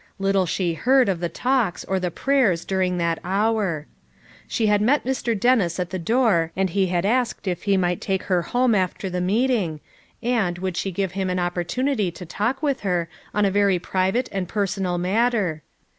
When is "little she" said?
0.17-0.73